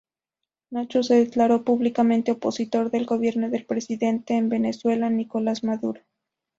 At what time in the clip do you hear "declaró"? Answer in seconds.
1.13-1.63